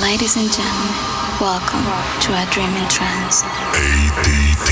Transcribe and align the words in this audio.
Ladies 0.00 0.36
and 0.36 0.50
gentlemen, 0.52 0.94
welcome 1.40 1.84
to 2.20 2.32
a 2.32 2.44
dreaming 2.50 2.88
trance. 2.88 3.42
ADT. 3.42 4.70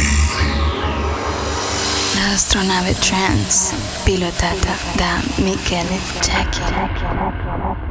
La 2.16 2.32
astronave 2.32 2.94
trance 3.00 3.72
pilotata 4.04 4.74
da 4.96 5.20
Michele 5.42 5.98
Jackie. 6.20 7.81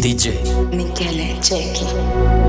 DJ 0.00 0.32
Michele 0.72 1.36
Cecchi 1.40 2.43